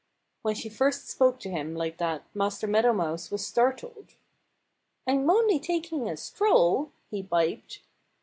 When 0.41 0.55
she 0.55 0.67
first 0.67 1.07
spoke 1.09 1.39
to 1.41 1.51
him 1.51 1.75
like 1.75 1.99
that 1.99 2.23
Master 2.33 2.65
Meadow 2.65 2.91
Mouse 2.91 3.29
was 3.29 3.45
startled. 3.45 4.15
"I'm 5.05 5.29
only 5.29 5.59
taking 5.59 6.09
a 6.09 6.17
stroll," 6.17 6.91
he 7.11 7.21
piped. 7.21 7.81